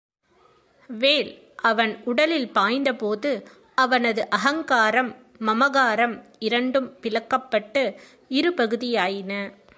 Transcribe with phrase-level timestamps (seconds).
[0.89, 1.31] வேல்
[1.55, 3.47] அவன் உடலில் பாய்ந்த போது
[3.75, 5.15] அவனது அகங்காரம்,
[5.39, 6.15] மமகாரம்
[6.39, 7.95] இரண்டும் பிளக்கப்பட்டு
[8.27, 9.53] இரு பகுதியாயின.